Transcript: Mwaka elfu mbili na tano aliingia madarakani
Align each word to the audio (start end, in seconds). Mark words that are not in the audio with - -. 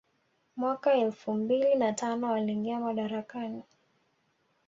Mwaka 0.57 0.93
elfu 0.93 1.33
mbili 1.33 1.75
na 1.75 1.93
tano 1.93 2.33
aliingia 2.33 2.79
madarakani 2.79 3.63